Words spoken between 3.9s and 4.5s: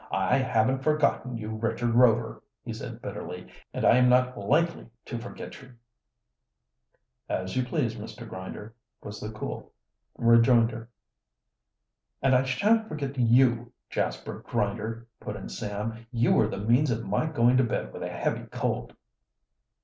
am not